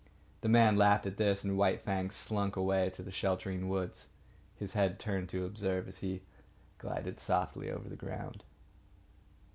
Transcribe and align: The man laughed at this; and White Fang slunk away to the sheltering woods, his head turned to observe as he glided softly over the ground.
The 0.41 0.49
man 0.49 0.77
laughed 0.77 1.05
at 1.05 1.17
this; 1.17 1.43
and 1.43 1.59
White 1.59 1.81
Fang 1.83 2.09
slunk 2.09 2.55
away 2.55 2.89
to 2.89 3.03
the 3.03 3.11
sheltering 3.11 3.69
woods, 3.69 4.07
his 4.55 4.73
head 4.73 4.97
turned 4.99 5.29
to 5.29 5.45
observe 5.45 5.87
as 5.87 5.99
he 5.99 6.23
glided 6.79 7.19
softly 7.19 7.69
over 7.69 7.87
the 7.87 7.95
ground. 7.95 8.43